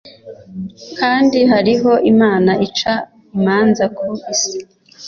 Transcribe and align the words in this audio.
kandi 0.99 1.39
hariho 1.51 1.91
imana 2.11 2.51
ica 2.67 2.95
imanza 3.37 3.85
ku 3.97 4.05
isi 4.33 4.57